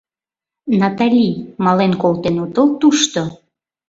—Натали, 0.79 1.27
мален 1.63 1.93
колтен 2.01 2.35
отыл 2.45 2.67
тушто? 2.79 3.21